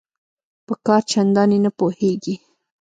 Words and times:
په 0.65 0.73
کار 0.85 1.01
چنداني 1.11 1.57
نه 1.65 1.71
پوهیږي 1.77 2.35